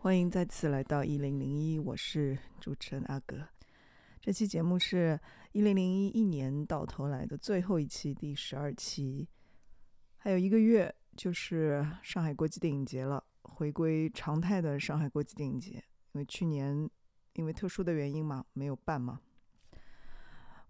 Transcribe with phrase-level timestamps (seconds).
[0.00, 3.48] 欢迎再次来到一零零一，我是主持人阿格。
[4.20, 5.18] 这期节目是
[5.50, 9.28] 一零零一一年到头来的最后一期，第十二期。
[10.16, 15.82] 还有一个月就是上海国际电影节了，回归常态的上海国际电影节。
[16.12, 16.88] 因为去年
[17.32, 19.20] 因为特殊的原因嘛，没有办嘛。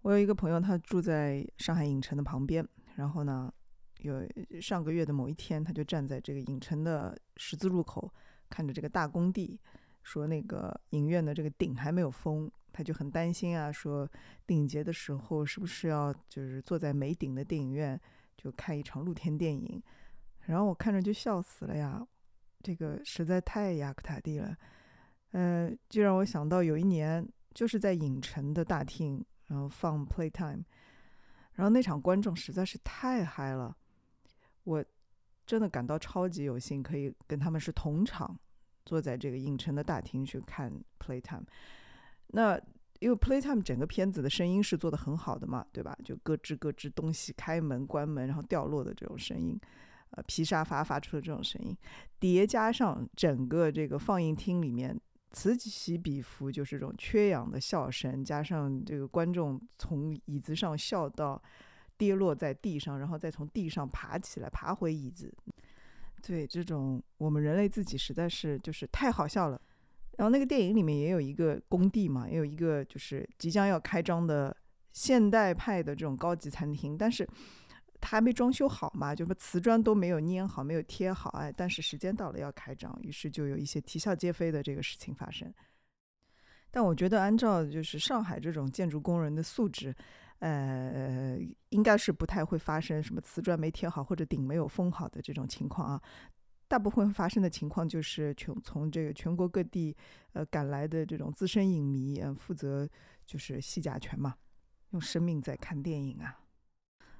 [0.01, 3.53] 我有一个朋友，他住在上海影城的旁边，然后呢，
[3.99, 4.27] 有
[4.59, 8.11] 上个月的某一天，他就站在这个影城的十字路口。
[8.49, 9.59] 看着这个大工地，
[10.03, 13.71] 说那个影院的这个顶还没有封，他就很担心啊。
[13.71, 14.09] 说
[14.45, 17.99] 电影节的时候是不是要就是坐在没顶的电影院
[18.35, 19.81] 就看一场露天电影？
[20.41, 22.05] 然后我看着就笑死了呀，
[22.63, 24.55] 这个实在太雅克塔蒂了。
[25.31, 30.63] 呃，就让我想到有一年就是在影城的大厅，然后放 Playtime，
[31.53, 33.77] 然后那场观众实在是太嗨了，
[34.63, 34.83] 我。
[35.49, 38.39] 真的感到超级有幸，可以跟他们是同场，
[38.85, 41.41] 坐在这个影城的大厅去看 Playtime。
[42.27, 42.55] 那
[42.99, 45.97] 因为 Playtime 整个片子的声音是做的很好的嘛，对吧？
[46.05, 49.59] 就咯吱咯吱东西开门关门，然后掉落的这种声音，
[50.11, 51.75] 呃，皮沙发发出的这种声音，
[52.19, 54.95] 叠加上整个这个放映厅里面
[55.31, 61.41] 此起彼伏，就是这种缺氧的笑声，加上这个观众从椅子上笑到。
[61.99, 65.31] 跌落在地上，然后再从地上爬起来，爬回椅子。
[66.23, 69.61] 对，这种我们人类自己实在是就是太好笑了。
[70.17, 74.55] 然后那个电影里面也有一个工地嘛，也有一个就是即将要开张的
[74.93, 77.27] 现代派的这种高级餐厅，但是
[78.01, 81.29] 它还没装修好嘛，就是瓷砖都没有粘好，没有贴好。
[81.31, 85.53] 哎，但是时间到了要开张，于是就有一些啼笑皆非的这个事情发生。
[86.71, 89.95] 但我觉得，按照就是上海这种建筑工人的素质。
[90.39, 91.37] 呃，
[91.69, 96.01] 应该是不太会发生什么瓷砖没贴好或者顶没有封好的这种情况啊。
[96.67, 99.95] 大部分发生的情况就是全从这个全国各地
[100.33, 102.87] 呃赶来的这种资深影迷，嗯，负责
[103.25, 104.35] 就是戏甲醛嘛，
[104.91, 106.39] 用生命在看电影啊。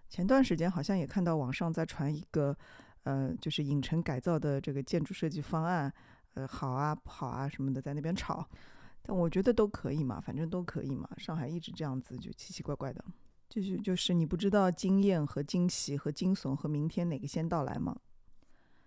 [0.08, 2.56] 前段时间好像也看到网上在传一个
[3.04, 5.92] 呃，就是影城改造的这个建筑设计方案，
[6.36, 8.48] 呃，好啊不好啊什么的，在那边吵。
[9.02, 11.10] 但我觉得都可以嘛，反正都可以嘛。
[11.18, 13.04] 上海一直这样子，就奇奇怪怪的。
[13.50, 18.00] 就是就是你不知道惊艳和惊喜和惊悚和明天哪个先到来吗？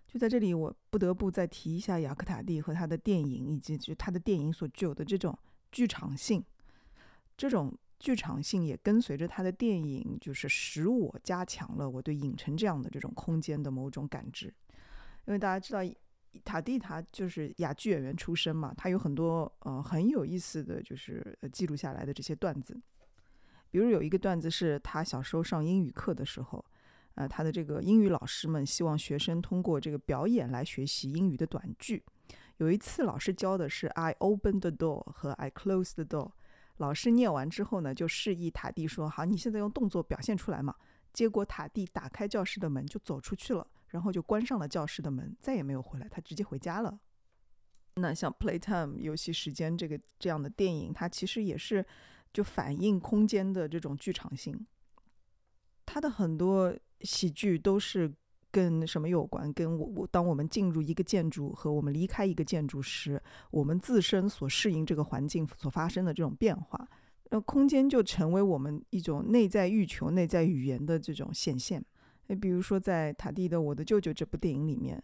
[0.07, 5.37] 就在这里，我不得不再提一下雅克塔蒂和他的电影，以及就他的电影所具有的这种
[5.71, 6.41] 剧场性。
[7.35, 14.53] 这种剧场性也跟随着他的电影，就是使我加强了我对影城这样的这种空间的某种感知。
[15.25, 15.79] 因为大家知道。
[16.43, 22.79] 塔蒂他就是哑剧演员出身嘛，他有很多呃很有意思的就是记录下来的这些段子。
[23.69, 26.63] 比如有一个段子是他小时候上英语课的时候，
[27.15, 32.03] 呃，他的这个英语老师们希望学生通过这个表演来学习英语的短句。
[32.57, 36.31] 有一次老师教的是 I open the door 和 I close the door，
[36.77, 40.75] 老师念完之后呢，就示意塔蒂说：“好，你现在用动作表现出来嘛。”
[41.11, 43.65] 结果塔蒂打开教室的门就走出去了。
[43.93, 46.09] 然后就关上了教室的门，再也没有回来。
[46.09, 46.99] 他直接回家了。
[47.95, 51.85] 那像 Playtime 游戏时间这个这样的电影，它其实也是
[52.33, 54.65] 就反映空间的这种剧场性。
[55.85, 58.11] 它的很多喜剧都是
[58.49, 59.53] 跟什么有关？
[59.53, 63.21] 跟我我当我们进入一个建筑和我们离开一个建筑时，
[63.51, 66.89] 我们自身所适应这个环境所发生的这种变化，
[67.29, 71.85] 那空间就成为我们一种内在欲求、内在语言的这种显现。
[72.27, 75.01] 你比如说，在塔蒂的《我的舅舅》这部电影里面，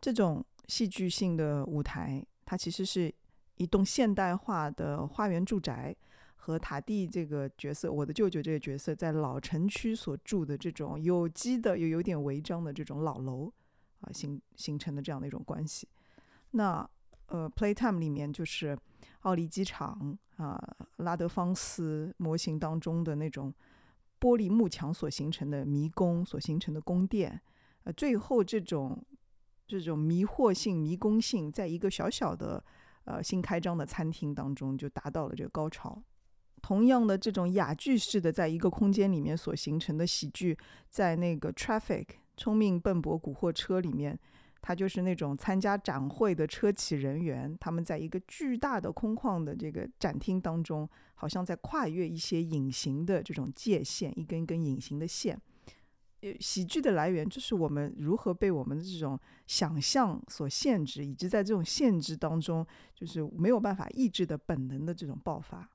[0.00, 3.12] 这种戏剧性的舞台，它其实是
[3.56, 5.94] 一栋现代化的花园住宅，
[6.34, 13.52] 和塔蒂这个角色，我的舅舅这个角色，在老城区所住的这种有机的又有点违章的这种老楼
[14.00, 15.86] 啊，形形成的这样的一种关系。
[16.52, 16.88] 那
[17.26, 18.76] 呃，《Playtime》里面就是
[19.20, 20.58] 奥利机场啊，
[20.96, 23.52] 拉德芳斯模型当中的那种。
[24.22, 27.40] 玻璃幕墙所形成的迷宫，所形成的宫殿，
[27.82, 29.04] 呃，最后这种
[29.66, 32.62] 这种迷惑性、迷宫性，在一个小小的
[33.02, 36.00] 呃新开张的餐厅当中就达到了这个高潮。
[36.60, 40.56] 同样的，这种哑剧式的在一个空间里面所形成的喜剧，
[40.88, 42.04] 在那个《Traffic》
[42.36, 44.16] 聪明笨拙古惑车里面。
[44.62, 55.38] 他就是那种参加展会的车企人员，他们在一个巨大的空旷的这个展厅当中，好像在跨越一些隐形的这种界限，一根一根隐形的线。
[56.38, 59.18] 喜剧的来源就是我们如何被我们的这种
[59.48, 65.68] 想象所限制，以及在这种限制当中，就是没有办法抑制的本能的这种爆发。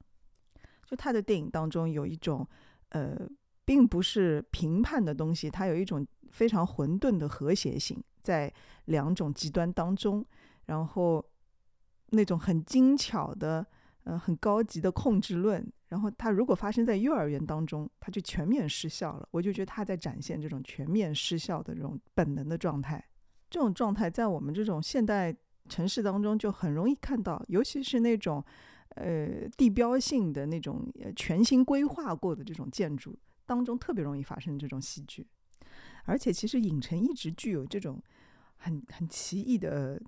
[0.86, 2.48] 就他的电影当中有一种，
[2.92, 3.28] 呃，
[3.66, 8.02] 并不是评判的东西，它有一种非常混沌的和谐性。
[8.28, 8.54] 在
[8.86, 10.26] 两种极端当中，
[10.66, 11.26] 然后
[12.10, 13.66] 那种很精巧的，
[14.04, 15.66] 呃，很高级的控制论。
[15.88, 19.26] 然后它如果发生在幼儿园当中，它就全面失效了。
[19.32, 23.02] 我就觉得他在展现这种全面失效的这种本能的状态。
[23.50, 25.34] 这种状态在我们这种现代
[25.70, 28.44] 城市当中就很容易看到，尤其是那种
[28.96, 30.86] 呃地标性的那种
[31.16, 35.26] 全新规划过的这种建筑当中，特别容易发生这种戏剧。
[36.04, 38.02] 而且，其实影城一直具有这种
[38.58, 40.02] 很很奇异的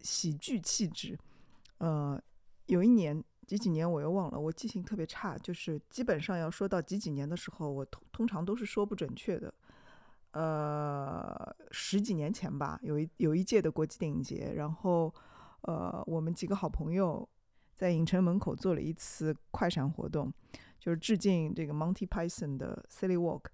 [0.00, 1.18] 喜剧气质。
[1.78, 2.20] 呃，
[2.66, 3.24] 有一年。
[3.48, 9.54] 几几年我又忘了，我记性特别差，就是基本上要说到几几年的时候，我通通常都是说不准确的。
[10.32, 15.14] 呃，十几年前吧，有一有一届的国际电影节，然后
[15.62, 17.26] 呃，我们几个好朋友
[17.74, 20.30] 在影城门口做了一次快闪活动，
[20.78, 23.44] 就是致敬这个 Monty Python 的 Silly Walk。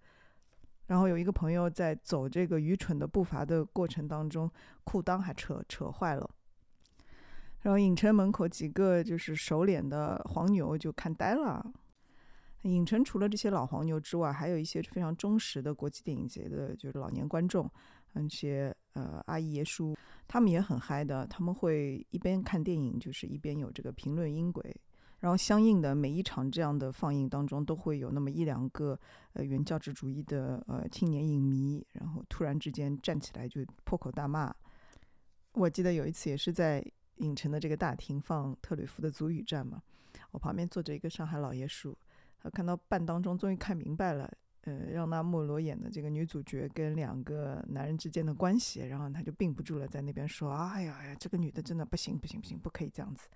[0.87, 4.51] 然后有一个朋友在走这个愚蠢的步伐的过程当中，
[4.85, 6.29] 裤裆还扯扯坏了。
[7.61, 11.65] 然后影城门口几个就是熟脸的黄牛就看呆了。
[12.63, 17.71] 影城除了这些老黄牛之外，还有一些非常忠实的国际电影节的，就是老年观众，
[18.13, 19.97] 那些呃阿姨爷叔，
[20.27, 21.27] 他们也很嗨的。
[21.27, 24.75] 他们会一边看电影，就是一边有这个评论音轨。
[25.25, 29.01] 然后相应的每一场这样的放映当中，都会有那么一两个
[29.33, 34.55] 呃原教旨主义的呃青年影迷，然后突然之间站起来就破口大骂。
[35.53, 36.85] 我记得有一次也是在。
[37.19, 39.81] 影城的这个大厅放特吕弗的《足语战》嘛，
[40.33, 41.97] 我旁边坐着一个上海老爷叔，
[42.43, 44.29] 他看到半当中终于看明白了，
[44.63, 53.29] 呃，让那莫罗演的这个女主角跟两个男人之间的关系，然后他就并不住了，在那边说：“哎呀哎呀，这个女的真的不行不行不行，不可以这样子。”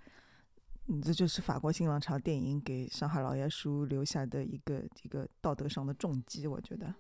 [1.03, 6.95] 这就是法国新浪潮电影给上海老爷叔留下的一个一个道德上的重击，我觉得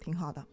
[0.00, 0.44] 挺好的。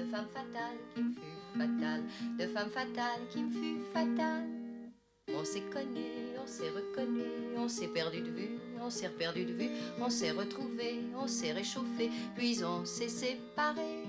[0.00, 2.02] De femme fatale qui me fut fatale,
[2.38, 4.48] de femme fatale qui me fut fatale.
[5.36, 6.06] On s'est connu,
[6.42, 7.22] on s'est reconnu,
[7.56, 9.70] on s'est perdu de vue, on s'est perdu de vue,
[10.00, 14.04] on s'est retrouvé, on s'est réchauffé, puis on s'est séparé.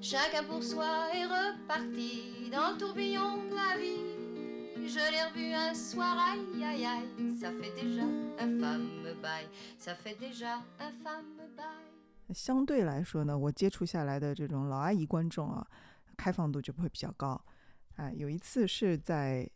[0.00, 4.86] Chacun pour soi est reparti dans le tourbillon de la vie.
[4.86, 8.02] Je l'ai revu un soir, aïe aïe aïe, ça fait déjà
[8.38, 9.46] un femme bail,
[9.78, 11.39] ça fait déjà un femme.
[12.32, 15.66] 相对来说呢，我接触下来的这种老阿姨观众啊，
[16.16, 17.40] 开放度就不会比较高。
[17.96, 19.48] 哎，有一次是在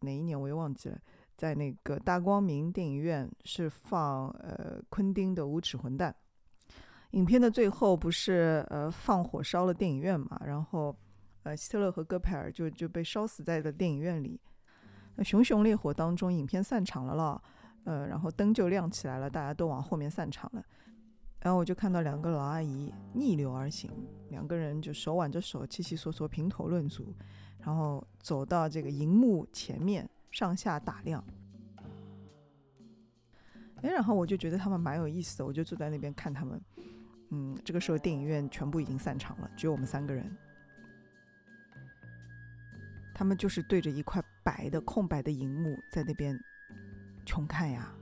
[0.00, 0.98] 哪一年我又忘记了，
[1.36, 6.14] 在那个大光明电影院是放呃昆汀的《无耻混蛋》。
[7.10, 10.40] 影片的最后不是呃放火烧了电影院嘛？
[10.44, 10.96] 然后
[11.44, 14.40] 呃希特勒和戈培尔就就被烧死在了电影院里。
[15.14, 17.42] 那熊熊烈火当中，影片散场了了，
[17.84, 20.64] 呃，然后灯就亮起来了，大家都往后面散场了。
[21.44, 23.90] 然后我就看到两个老阿姨逆流而行，
[24.30, 27.14] 两个人就手挽着手，悉悉索索评头论足。
[27.58, 31.22] 然后走到这个荧幕前面，上下打量。
[33.82, 36.58] 哎，然后我就觉得他们蛮有意思的，我就坐在那边看他们。
[37.28, 40.34] 嗯，这个时候电影院全部已经散场了，只有我们三个人。
[43.14, 46.38] 他们就是对着一块白的空白的荧幕在那边
[47.26, 47.94] 穷看呀，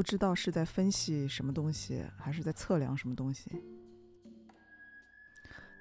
[0.00, 3.50] 不知道是在分析什么东西，还是在测量什么东西。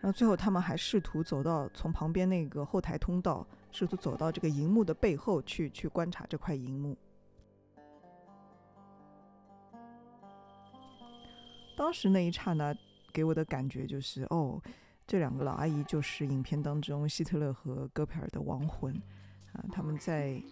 [0.02, 6.98] 然后最后，他们还试图走到从旁边那个后台通道，试图走到这个荧幕的背后去，去观察这块荧幕。
[11.78, 12.76] 当时那一刹那
[13.14, 14.62] 给我的感觉就是，哦，
[15.08, 18.94] 这两个老阿姨就是影片当中希特勒和戈培尔的亡魂
[19.54, 19.64] 啊！
[19.72, 20.44] 他们在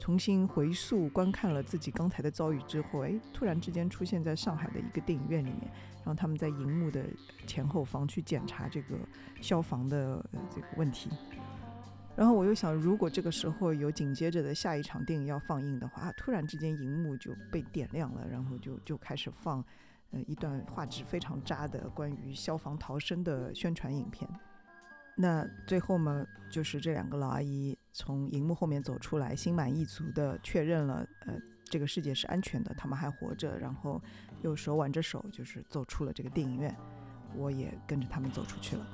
[0.00, 5.70] 重新回溯观看了自己刚才的遭遇之后，哎，突然之间出现在上海的一个电影院里面。
[6.02, 7.04] 然后他们在荧幕的
[7.46, 8.96] 前后方去检查这个
[9.42, 11.10] 消防的这个问题。
[12.16, 19.62] 然后我又想，如果这个时候有紧接着的下一场电影要放映的话，突然之间荧幕就被点亮了，然后就就开始放
[20.12, 24.28] 呃一段画质非常渣的关于消防逃生的宣传影片。
[25.16, 31.34] 那最后嘛，就是这两个老阿姨从荧幕后面走出来，心满意足的确认了呃。
[31.70, 34.02] 这个世界是安全的，他们还活着，然后
[34.42, 36.76] 又手挽着手，就是走出了这个电影院，
[37.36, 38.86] 我也跟着他们走出去了。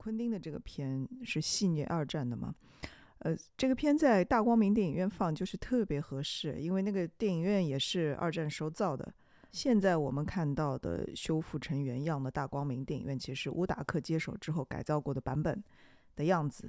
[0.00, 2.54] 昆汀的这个片是戏谑二战的嘛，
[3.18, 9.12] 呃，这个片在大光明电影院放就是特别合适，因为那个电影院也是二战时候造的。
[9.52, 15.62] 现在我们看到的修复成原样的大光明电影院，其实是乌达克接手之后改造过的版本
[16.16, 16.66] 的样子。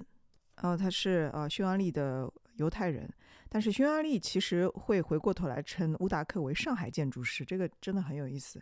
[0.61, 3.09] 然后他是呃匈牙利的犹太人，
[3.47, 8.61] 但是匈牙利其实会回过头来称乌达克为上海建筑师，这个真的很有意思。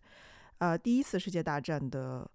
[0.60, 2.30] 呃，第一次世界大战的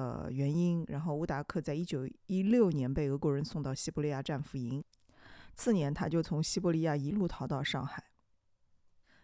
[0.00, 4.82] 呃原因，然后乌达克在一九一六年被俄国人送到西伯利亚战俘营，
[5.54, 8.02] 次年他就从西伯利亚一路逃到上海。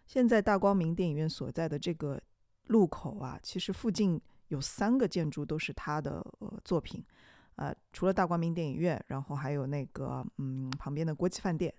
[0.05, 2.21] 现在大光明电影院所在的这个
[2.67, 7.03] 路口啊，其实附近有三个建筑都是他的呃作品，
[7.55, 11.73] 呃，除了大光明电影院，然后还有那个嗯旁边的国际饭店，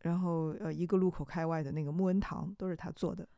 [0.00, 3.28] 然后呃一个路口开外的那个木恩堂都是他做的。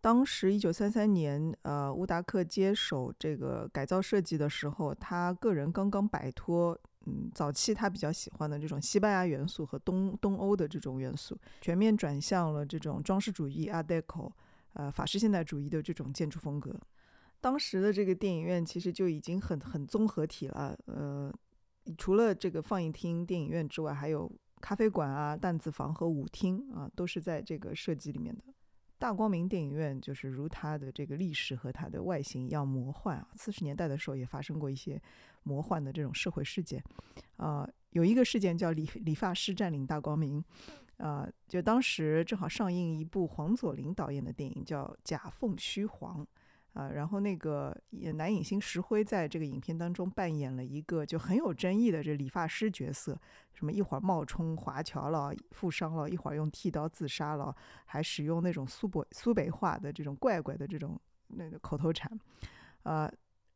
[0.00, 6.78] 当时一九三三年，呃，乌达克接手这个改造设计的时候，他个人刚刚摆脱。
[7.06, 14.30] 嗯，早期他比较喜欢的这种西班牙元素和东东欧的这种元素，全面转向了这种装饰主义 Art Deco，
[14.74, 16.78] 呃，法式现代主义的这种建筑风格。
[17.40, 21.32] 当时的这个电影院其实就已经很很综合体了，呃，
[21.96, 28.42] 除了这个放映厅、电影院之外，还有咖啡馆啊、弹子房和舞厅啊，都是在这个设计里面的。
[28.98, 33.28] 大光明电影院就是如它的这个历史和它的外形一样魔幻啊！
[33.36, 35.00] 四十年代的时候也发生过一些
[35.44, 36.82] 魔幻的这种社会事件，
[37.36, 40.44] 啊，有一个事件叫理理发师占领大光明，
[40.96, 46.22] 啊，就当时正好上映一部黄佐临导演的电影叫《假凤虚凰》。
[46.78, 47.76] 啊，然后那个
[48.14, 53.20] 男影星石辉在这个影片当中扮演了一个就很有争议的这理发师角色，
[53.52, 57.52] 什么一会儿冒充华侨了，负伤了，一会儿用剃刀自杀了，
[57.84, 62.08] 还使用那种苏北苏北话的这种怪怪的这种那个口头禅，
[62.84, 63.10] 啊，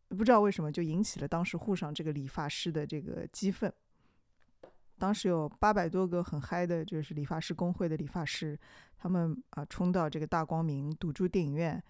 [0.08, 3.72] 不知道为什么就引起了当时沪上这个理发师的这个激愤。
[4.98, 8.58] 当时有八百多个很嗨的，就是理发师工会的理发师，
[8.96, 11.80] 他们啊冲到这个大光明堵住电影院。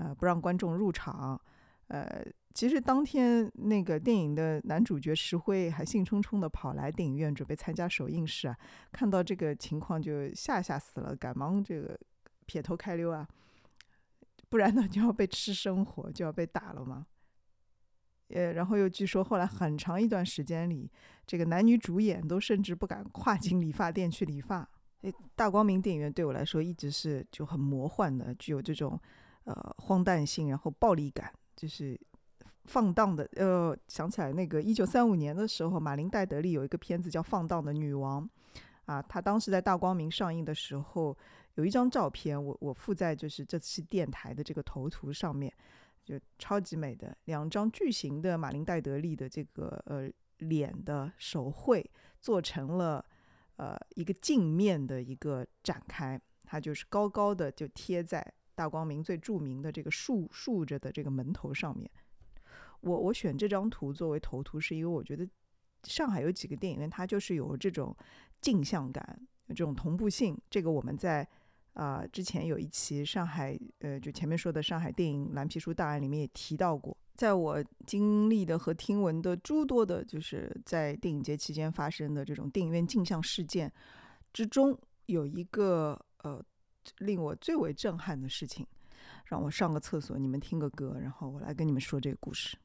[0.00, 1.38] 呃，不让观众入场。
[1.88, 8.56] 呃，其实当天那个电影的男主角石辉还兴冲冲的跑来电影院准备参加首映式啊，
[8.92, 11.98] 看到这个情况就吓吓死了，赶忙这个
[12.46, 13.28] 撇头开溜啊，
[14.48, 17.06] 不然呢就要被吃生活，就要被打了嘛。
[18.28, 20.88] 呃，然后又据说后来很长一段时间里，
[21.26, 24.66] 这个男女主演都甚至不敢跨进理发店去理发。
[25.02, 28.96] 诶，大光明电影院对我来说一直是就很魔幻的，具有这种。
[29.50, 32.00] 呃，荒诞性，然后暴力感，就是
[32.66, 33.28] 放荡的。
[33.32, 38.22] 呃，想起来那个一九三五年的时候，马林戴德利有一个片子叫《放荡的女王》，
[38.84, 41.16] 啊，他当时在大光明上映的时候，
[41.54, 45.52] 有一张照片，我我附在就是这期电台的这个头图上面，
[46.04, 51.84] 就超级美的两张巨型的马林戴德利的这个呃脸的手绘，
[52.20, 53.04] 做成了
[53.56, 58.24] 呃一个镜面的一个展开，它就是高高的就贴在。
[58.60, 61.90] 大光明最著名的这个竖竖着的这个门头上面，
[62.82, 65.26] 我我选这张图作为头图，是因为我觉得
[65.84, 67.96] 上海有几个电影院，它就是有这种
[68.42, 70.38] 镜像感，有这种同步性。
[70.50, 71.26] 这个我们在
[71.72, 83.72] 啊之前有一期上海呃就前面说的上海电影蓝皮书档案里面也提到过，在我经历的和听闻的诸多的，就是在电影节期间发生的这种电影院镜像事件
[84.34, 86.44] 之中，有一个呃。
[86.98, 88.66] 令我最为震撼的事情，
[89.24, 92.56] 让我上个厕所，你们听个歌，然后我来跟你们说这个故事。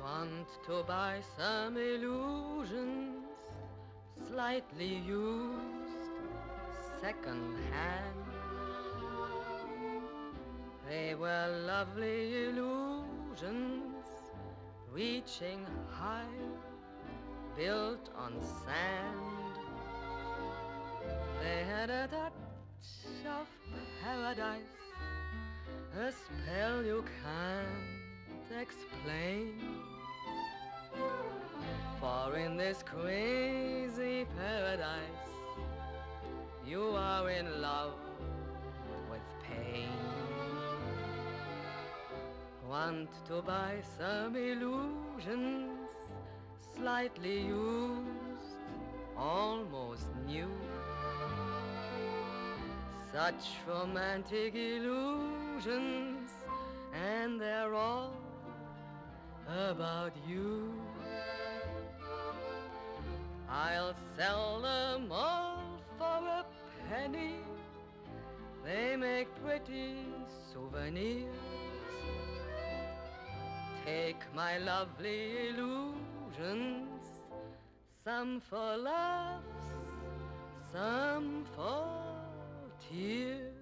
[0.00, 3.24] Want to buy some illusions,
[4.28, 5.58] slightly used,
[7.00, 8.27] second hand.
[10.88, 13.94] They were lovely illusions,
[14.90, 16.24] reaching high,
[17.54, 18.32] built on
[18.64, 19.54] sand.
[21.42, 22.32] They had a touch
[23.26, 23.46] of
[24.02, 24.78] paradise,
[25.94, 29.60] a spell you can't explain.
[32.00, 35.28] For in this crazy paradise,
[36.66, 37.92] you are in love
[39.10, 40.07] with pain
[42.68, 45.88] want to buy some illusions,
[46.76, 48.60] slightly used,
[49.16, 50.50] almost new.
[53.10, 56.30] Such romantic illusions,
[56.92, 58.12] and they're all
[59.70, 60.74] about you.
[63.48, 66.44] I'll sell them all for a
[66.90, 67.36] penny.
[68.62, 70.04] They make pretty
[70.52, 71.67] souvenirs.
[73.88, 77.00] Take my lovely illusions,
[78.04, 79.64] some for laughs,
[80.70, 81.88] some for
[82.84, 83.57] tears.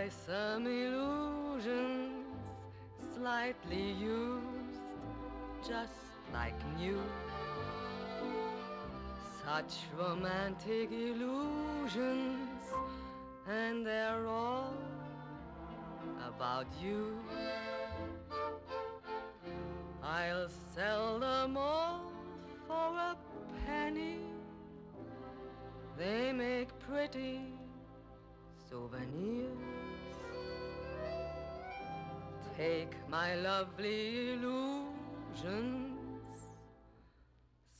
[0.00, 2.24] Buy some illusions,
[3.14, 4.80] slightly used,
[5.68, 5.92] just
[6.32, 7.02] like new.
[9.44, 12.64] Such romantic illusions,
[13.46, 14.72] and they're all
[16.26, 17.18] about you.
[20.02, 22.12] I'll sell them all
[22.66, 23.16] for a
[23.66, 24.20] penny.
[25.98, 27.40] They make pretty
[28.68, 29.79] souvenirs.
[32.60, 35.96] Take my lovely illusions,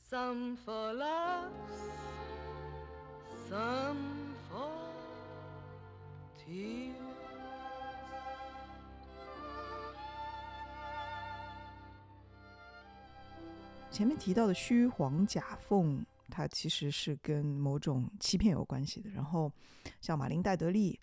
[0.09, 1.51] some for laughs,
[3.47, 4.71] some for
[6.35, 6.95] tears.
[13.91, 19.11] 前面提到的虚晃假凤，它其实是跟某种欺骗有关系的。
[19.11, 19.51] 然后，
[20.01, 20.99] 像马林戴德利，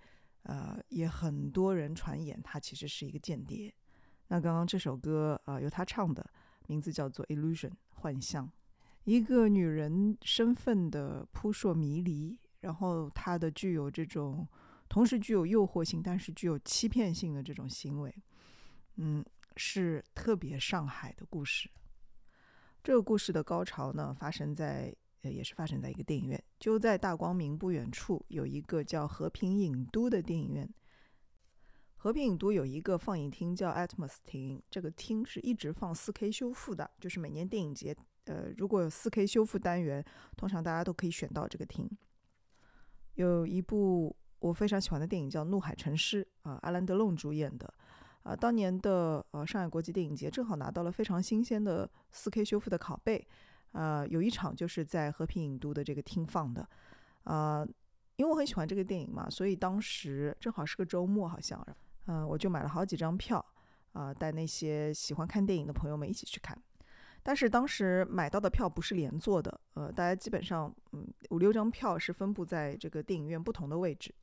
[0.49, 3.73] 呃，也很多人传言他其实是一个间谍。
[4.29, 6.25] 那刚刚这首歌，呃，由他唱的，
[6.67, 8.51] 名字叫做《Illusion》幻象，
[9.05, 14.49] 一个女人身份的扑朔迷离，然后她的具有这种
[14.89, 18.15] 同时具有诱惑性，但是具有欺骗性的这种行为，
[18.97, 19.23] 嗯，
[19.57, 21.69] 是特别上海的故事。
[22.83, 30.69] 这个故事的高潮呢，发生在呃，也是发生在一个电影院，就在大光明不远处有一个叫和平影都的电影院。
[31.97, 40.05] 和平影都有一个放映厅叫 Atmos 厅，这个厅是一直放 4K 修复的，就是每年电影节，呃，如果有 4K 修复单元，
[40.37, 41.91] 通常大家都可以选到这个厅。
[43.15, 47.75] 有一部我非常喜欢的电影叫《怒海沉尸》，啊，阿兰德隆主演的。
[48.23, 53.27] 啊，当年的呃上海国际电影节正好拿到了非常新鲜的 4K 修复的拷贝，
[53.73, 56.67] 呃，有一场就是在和平影都的这个厅放的，
[57.25, 57.67] 啊，
[58.17, 61.65] 因为我很喜欢这个电影嘛，所以当时正好是个周末，好像，
[62.07, 63.45] 嗯、我就买了好几张票，
[63.93, 66.57] 啊、带那些喜欢看电影的朋友们一起去看。
[67.23, 74.15] 但是当时买到的票不是连坐的，呃，大家基本上嗯五六张票是分布在这个电影院不同的位置。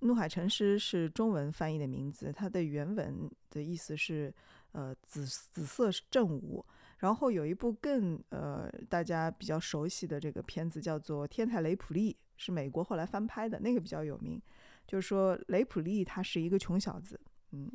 [0.00, 4.34] 怒海沉尸是中文翻译的名字，它的原文的意思是，
[4.72, 6.66] 呃，紫紫色正午。
[7.02, 14.40] 然后有一部更呃大家比较熟悉的这个片子叫做《天才雷普利》，是美国后来翻拍的，那个比较有名。
[14.86, 17.68] 就是说雷普利他是一个穷小子，嗯，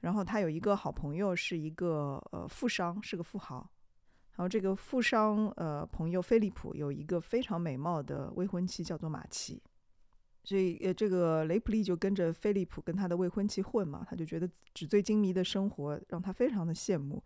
[0.00, 3.68] 然后他有一个好朋友是一个呃富商，是个富豪。
[4.36, 9.60] 然后这个富商呃朋友菲利普有一个非常美貌的未婚妻，叫做马奇。
[10.44, 17.20] 所以，呃，这个雷普利就跟着菲利普跟他的未婚妻混嘛，他就觉得纸醉金迷的生活让他非常的羡慕。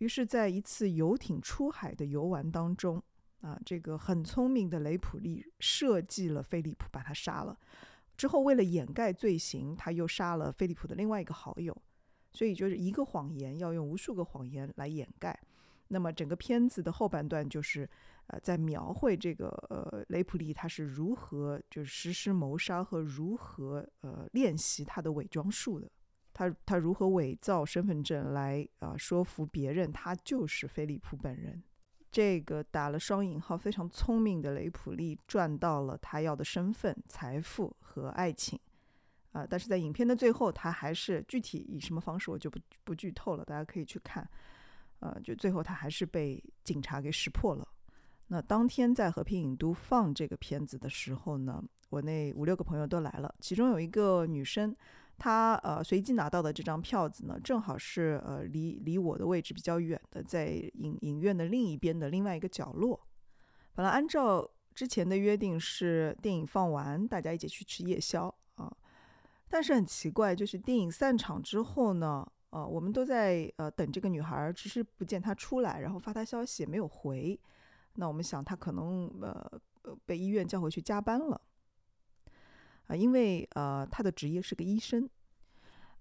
[0.00, 3.02] 于是，在一次游艇出海的游玩当中，
[3.40, 7.58] 啊，这个很聪明的雷普利设计了菲利普，把他杀了。
[8.16, 11.74] 之后，为了掩盖罪行，他又杀了菲利普的另外一个好友。
[12.32, 15.38] 所以，就是一个谎言要用无数个谎言来掩盖。
[15.88, 17.88] 那么，整个片子的后半段就是。
[18.32, 25.90] 呃，在描绘这个呃雷普利他是如何就是实施谋杀和如何呃练习他的伪装术的，
[26.40, 31.62] 他他如何伪造身份证来啊、说服别人他就是菲利普本人。
[32.10, 38.58] 这个打了双引号非常聪明的雷普利赚到了他要的身份、财富和爱情
[39.32, 44.26] 啊、但是在影片的最后，他还是具体以什么方式我就不不剧透了，大家可以去看。
[45.00, 47.68] 呃，就最后他还是被警察给识破了。
[48.26, 54.74] 那当天在和平影都放这个片子的时候呢，我那五六个朋友都来了，其中有一个女生，
[55.20, 62.98] 他呃随机拿到的这张票子呢，正好是呃离离我的位置比较远的，在影影院的另一边的另外一个角落。
[63.74, 68.74] 本来按照之前的约定是电影放完大家一起去吃夜宵啊，
[69.46, 77.38] 但是很奇怪，就是电影散场之后呢，呃，我们都在呃等这个女孩，迟迟不见她出来，然后发她消息也没有回，
[77.96, 81.38] 那我们想她可能呃呃被医院叫回去加班了
[82.90, 85.08] 啊，因为呃他的职业是个医生，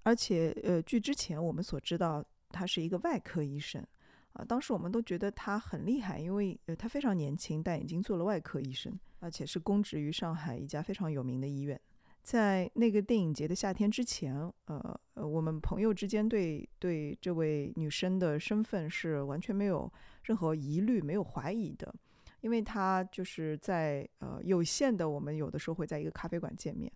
[0.02, 3.86] 而且呃据之前我们所知道，他是一个外科医生。
[4.34, 11.80] 啊，当时我们都觉得他很厉害，因为呃他非常年轻，但已经做了外科医生，而且是公职于上海一家非常有名的医院。
[12.21, 19.91] 在那个电影节的夏天之前，呃呃，我们朋友之间对对这位女生的身份是完全没有
[20.23, 21.93] 任何疑虑、没有怀疑的，
[22.41, 26.91] 因为他就是在呃有限的，我们有的时候会在一个咖啡馆见面。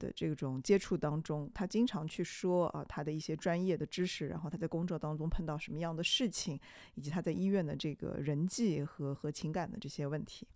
[0.00, 6.58] 的这种接触当中，他经常去说啊他的一些专业的知识，然后他在工作当中碰到什么样的事情，
[6.94, 10.48] 以及他在医院的这个人际和和情感的这些问题，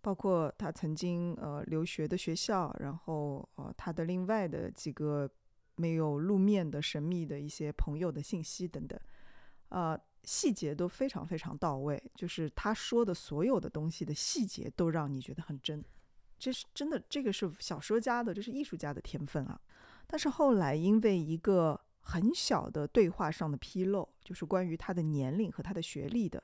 [0.00, 5.28] 包括他曾经呃留学的学校，然后呃他的另外的几个
[5.74, 8.96] 没有露面的神秘的一些朋友的信息等等，
[9.70, 15.84] 啊细节都非常非常到位，就是他说的所有的东西的细节都让你觉得很真。
[16.38, 19.60] 这是真的，这个是小说家的，这是艺术家的天分啊。
[20.06, 26.42] 但是后来因为一个很小的对话上的纰漏，就是关于他的年龄和他的学历的，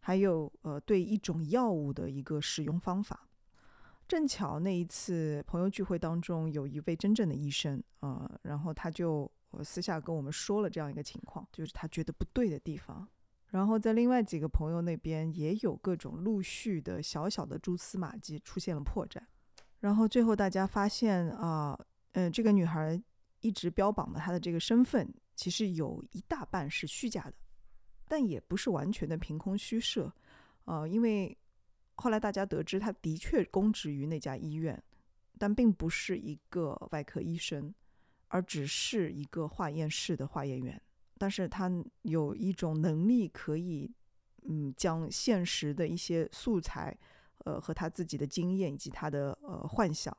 [0.00, 3.28] 还有呃对一种药物的一个使用方法。
[4.06, 13.06] 正巧那一次朋友聚会当中有一位真正的医生啊，然后他就我私下跟我们说了这样一个情况，就是他觉得不对的地方。
[13.48, 19.20] 然后在另外几个朋友那边也有各种陆续的小小的蛛丝马迹出现了破绽，
[19.80, 21.76] 然后最后大家发现啊，
[22.12, 23.02] 嗯，这个女孩
[23.40, 27.34] 一直标榜的她的这个身份，其实有一大半是虚假的，
[28.06, 30.14] 但也不是完全的凭空虚设，
[30.66, 31.36] 呃，因为
[31.96, 34.80] 后来大家得知她的确供职于那家医院，
[35.38, 37.74] 但并不是一个外科医生，
[38.30, 40.80] 而只是一个化验室的化验员。
[41.18, 41.70] 但是他
[42.02, 43.94] 有一种能力，可以，
[44.48, 46.96] 嗯，将现实的一些素材，
[47.44, 50.16] 呃，和他自己的经验以及他的呃幻想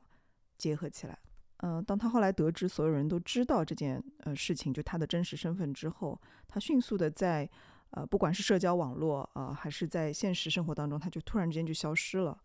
[0.56, 1.18] 结合起来。
[1.56, 7.50] 嗯，当他后来得知所有人都知道这件呃事情，就他的真实身份之后，他迅速的在
[7.90, 12.40] 呃不管是社交网络啊，还是在现实生活当中，他就突然之间就消失了。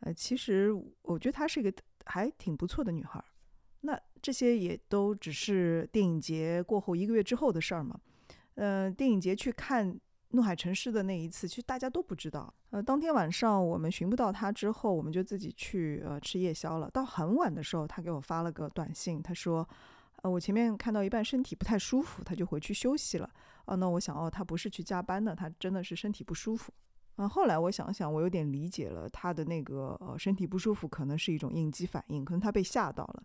[0.00, 1.72] 呃，其实我觉得她是一个
[2.06, 3.22] 还挺不错的女孩。
[4.22, 7.98] 这些也都只是电影节过后一个月之后的事儿嘛。
[8.54, 9.92] 呃，电影节去看
[10.28, 12.52] 《怒海沉尸》的那一次，其实大家都不知道。
[12.70, 16.88] 呃，当天晚上我们寻不到他之后，我们就自己去呃吃夜宵了。
[16.90, 19.68] 到很晚的时候，他给我发了个短信，他说
[20.22, 23.28] ：“呃，我前面看到一半身体不太舒服，他就回去休息了。”
[23.66, 26.72] 哦，那我想哦，他不是去加班的，他真的是身体不舒服。
[27.16, 33.22] 啊，后来我想想，我有点理解了他的那个呃身体不舒服，可能是一种应激反应，可能他被吓到了。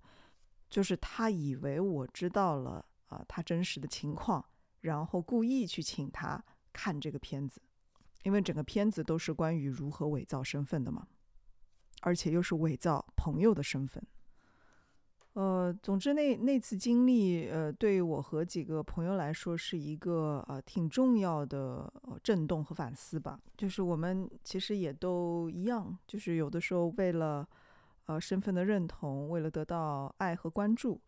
[0.70, 4.44] 就是他以为我知道了啊，他真实的情况，
[4.82, 7.62] 然后故意去请他看这个片子，
[8.24, 11.08] 因为整个片子都是关于如何伪造身份的嘛，
[12.02, 14.06] 而且又是伪造朋友的身份。
[15.34, 21.90] 呃，总之那那次经历，呃，对我和几个朋友来说是一个呃挺重要的
[22.22, 23.40] 震动和反思吧。
[23.56, 27.48] 就是我们其实也都一样，就是有的时候为了。
[28.08, 31.00] 呃，身份的认同，为了得到爱和关注，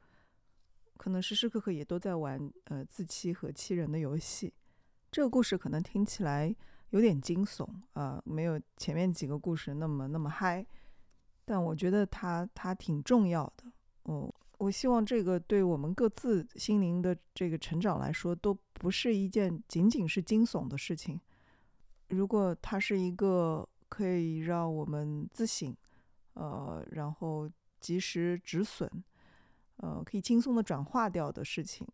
[0.98, 4.54] 可能时时刻刻也都在玩呃自欺和欺人的游戏。
[5.10, 6.54] 这个故事可能听起来
[6.90, 10.66] 有点惊悚啊，没有前面几个故事那么那么嗨，
[11.46, 13.72] 但我觉得它它挺重要的。
[14.04, 21.18] 哦，我希望这个对我们各自心灵的这个成长来说，都不是一件仅仅是惊悚的事情。
[22.10, 25.74] 如果它是一个可以让我们自省。
[26.40, 28.90] 呃，然后及时止损，
[29.76, 31.86] 呃，可以轻松的转化掉的事情，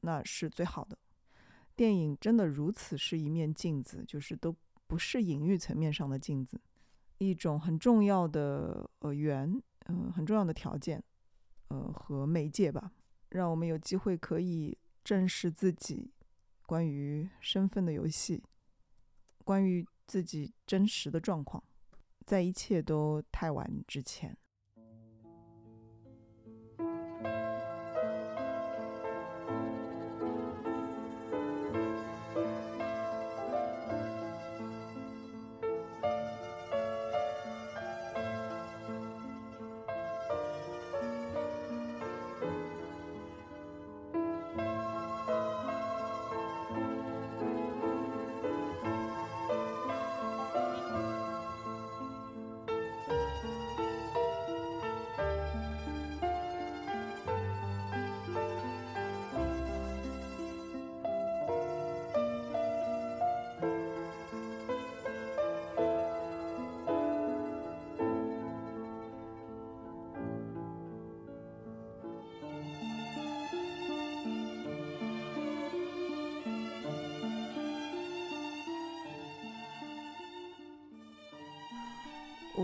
[0.00, 0.96] 那是最好的。
[1.76, 6.58] 电影真的如此是一面镜子，就是都不是隐喻层面上的镜子，
[7.18, 11.04] 一种很重要的呃源，嗯，很重要的条件，
[11.68, 12.90] 呃和媒介吧，
[13.28, 16.10] 让我们有机会可以正视自己
[16.64, 18.42] 关于身份的游戏，
[19.44, 21.62] 关于自己真实的状况。
[22.24, 24.36] 在一切都太晚之前。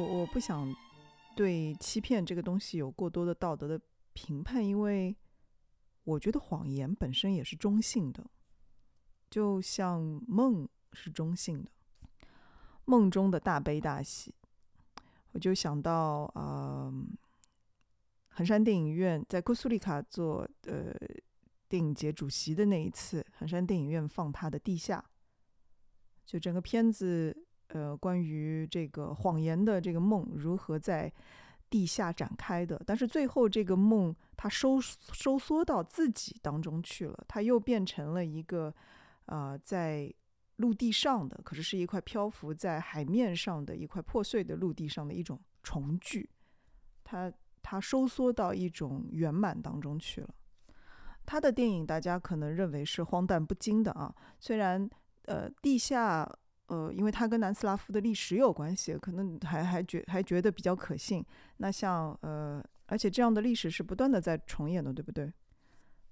[0.01, 0.75] 我我不想
[1.37, 3.79] 对欺骗这个东西有过多的道德的
[4.15, 5.15] 评判，因为
[6.05, 8.25] 我觉得谎言本身也是中性的，
[9.29, 11.71] 就像梦是中性的，
[12.87, 14.35] 梦中的大悲大喜，
[15.33, 16.91] 我就想到啊、
[18.29, 20.95] 衡山电影院在哥斯里卡做呃
[21.69, 25.05] 电影节主席的那一次，衡山电影院放他的《地下》，
[26.25, 31.13] 就整个片子呃关于这个谎言的这个梦如何在
[31.69, 38.75] 地下展开的，但是最后这个梦它收收缩到自己当中去了，它又变成了一个、
[39.27, 40.13] 呃在
[40.57, 46.29] 陆地上的，可是是一块漂浮在海面上的一块破碎的陆地上的一种重聚，
[47.05, 50.29] 它它收缩到一种圆满当中去了。
[51.25, 54.91] 他的电影大家可能认为是荒诞不经的啊，虽然
[55.27, 56.29] 呃地下
[56.71, 61.25] 呃，因为它跟南斯拉夫的历史有关系，可能还还觉还觉得比较可信。
[61.57, 65.33] 那像呃，而且这样的历史是不断的在重演的，对不对？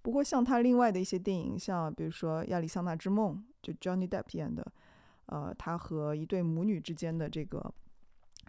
[0.02, 4.66] 不过像他另外的一些电影，像比如说《亚利桑那之梦》，就 Johnny Depp 演的，
[5.26, 7.72] 呃，他和一对母女之间的这个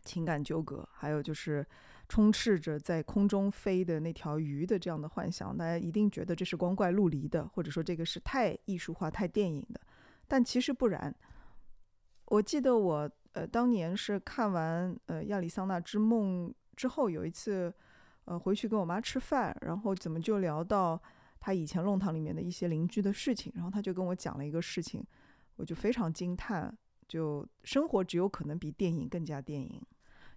[0.03, 1.63] 情感纠葛，还有就是
[2.07, 9.79] 充斥着在空中飞的那条鱼的这样的幻想，大家一定觉得这是光怪陆离的，或者说这个是太艺术化、太电影的，
[10.27, 11.15] 但其实不然。
[12.29, 17.73] 我记得我呃当年是看完呃《亚利桑那之梦》之后，有一次
[18.25, 21.01] 呃回去跟我妈吃饭，然后怎么就聊到
[21.39, 25.03] 他以前弄堂里面的一些邻居的事情，然后他就跟我讲了一个事情，
[25.55, 26.71] 我就非常惊叹，
[27.07, 29.81] 就生活只有可能比电影更加电影，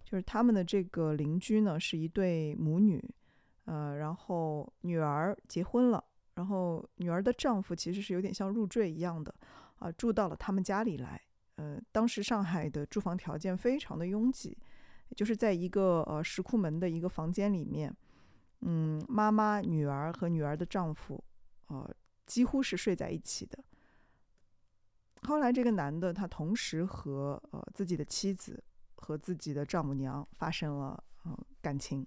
[0.03, 2.99] 就是他们的这个邻居呢是一对母女，
[3.65, 6.03] 呃，然后女儿结婚了，
[6.33, 9.33] 然后女儿的丈夫其实是有点像入赘一样的
[9.77, 11.21] 啊、住到了他们家里来。
[11.55, 14.57] 呃，当时上海的住房条件非常的拥挤，
[15.15, 17.95] 就是在一个呃石库门的一个房间里面，
[18.61, 21.23] 嗯，妈妈、女儿和女儿的丈夫，
[21.67, 21.87] 呃，
[22.25, 23.63] 几乎是睡在一起的。
[25.21, 28.61] 后来这个男的他同时和呃自己的妻子
[28.95, 32.05] 和自己的丈母娘发生了呃感情，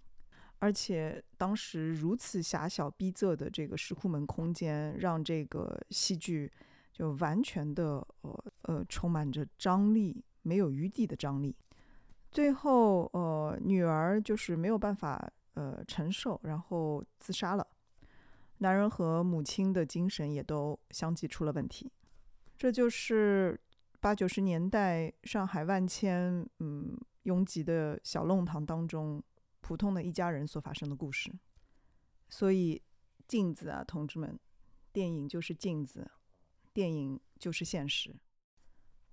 [0.58, 6.52] 而且当时如此狭小逼仄的这个石库门空间，让这个戏剧。
[6.96, 11.54] 就完全的呃呃充满着张力，没有余地的张力。
[12.30, 17.66] 最后呃女儿就是没有办法呃承受，然后自杀了。
[18.60, 21.92] 男人和母亲的精神也都相继出了问题。
[22.56, 23.60] 这就是
[24.00, 29.22] 八九十年代上海万千嗯拥挤的小弄堂当中
[29.60, 31.30] 普通的一家人所发生的故事。
[32.30, 32.80] 所以
[33.28, 34.40] 镜子啊，同志们，
[34.94, 36.10] 电影就是镜子。
[36.76, 38.14] 电影就是现实。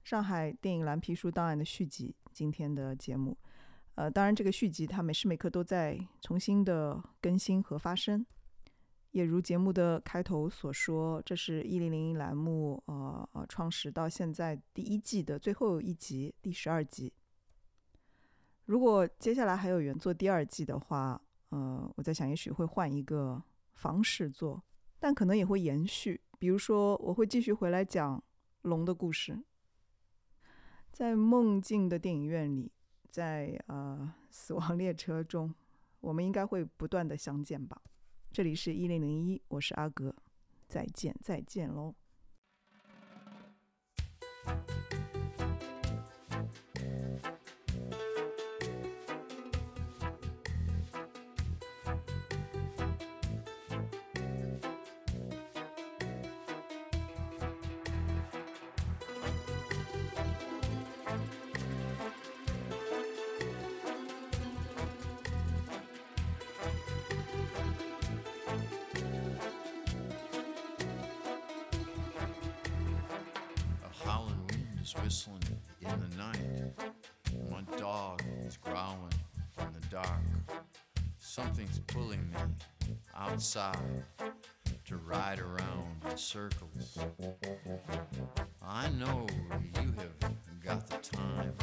[0.04, 3.38] 上海电影蓝皮书档案的续集，今天的节目，
[3.95, 8.26] 呃，当然这个续集它每时每刻都在重新的更新和发生。
[9.12, 17.13] 也如节目的开头所说，这是一零零一栏目呃呃创始到现在第一季的最后一集，第十二集。
[18.65, 21.21] 如果接下来还有缘做第二季的话，
[21.52, 23.41] 呃，我在想也许会换一个
[23.76, 24.62] 方式做，
[24.99, 26.19] 但可能也会延续。
[26.43, 28.21] 比如说，我会继续回来讲
[28.63, 29.41] 龙的故事，
[30.91, 32.69] 在梦境的电影院里，
[33.08, 35.56] 在呃死亡列车中，
[36.01, 37.82] 我们应该会不断的相见吧。
[38.29, 40.13] 这里是一零零一，我是阿格，
[40.67, 41.95] 再见再见喽。
[81.36, 82.38] Something's pulling me
[83.17, 84.04] outside
[84.86, 87.00] to ride around in circles.
[88.62, 89.26] I know
[89.74, 91.56] you have got the time,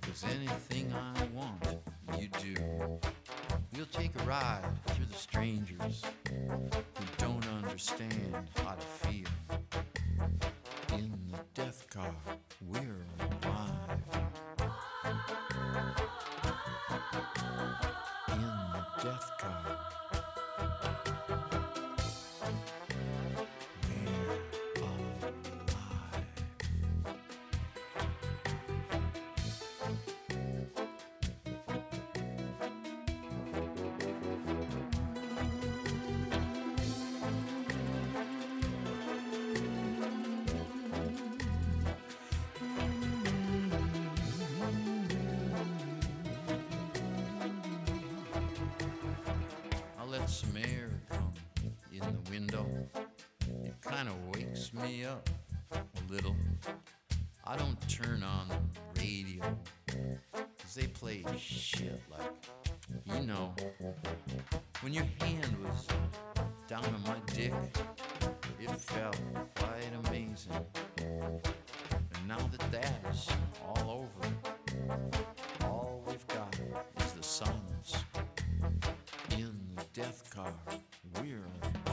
[0.00, 1.64] 'cause anything I want,
[2.18, 2.98] you do.
[3.74, 9.28] We'll take a ride through the strangers who don't understand how to feel.
[56.08, 56.36] Little.
[57.44, 59.58] I don't turn on the radio,
[60.58, 62.48] 'cause they play shit like,
[63.04, 63.54] you know,
[64.80, 65.86] when your hand was
[66.68, 67.54] down on my dick,
[68.58, 69.20] it felt
[69.54, 70.66] quite amazing.
[70.98, 73.28] And now that that is
[73.62, 74.28] all over,
[75.62, 76.58] all we've got
[76.98, 78.04] is the silence.
[79.30, 80.52] In the death car,
[81.20, 81.85] we're alive.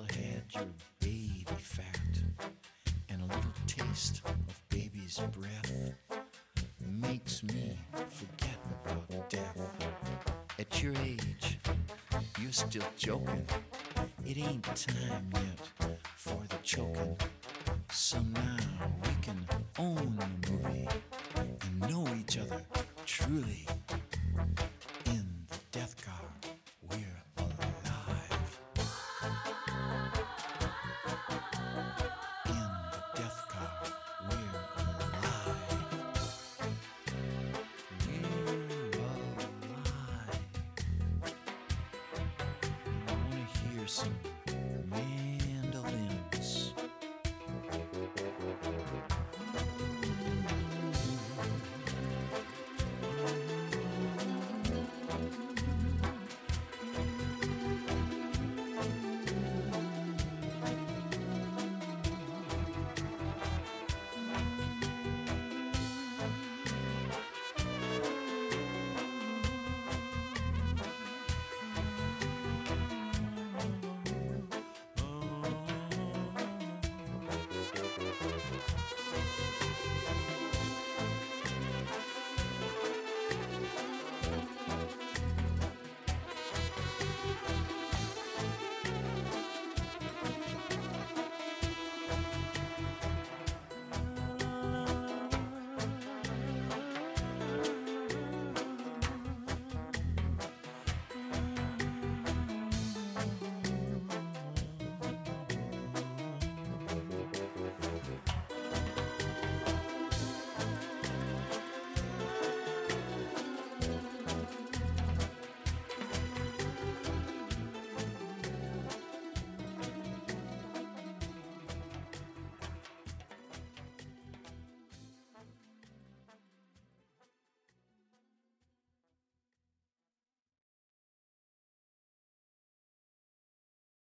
[0.00, 0.66] Still had your
[1.00, 2.00] baby fat
[3.08, 5.92] and a little taste of baby's breath
[6.80, 7.76] makes me
[8.08, 9.58] forget about death.
[10.58, 11.58] At your age,
[12.40, 13.46] you're still joking.
[14.26, 17.16] It ain't time yet for the choking.
[17.92, 18.56] So now
[19.02, 19.46] we can
[19.78, 20.88] own the movie
[21.36, 22.62] and know each other
[23.06, 23.66] truly.